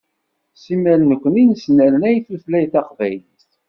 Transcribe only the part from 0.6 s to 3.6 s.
Simmal nekni nesnernay tutlayt taqbaylit.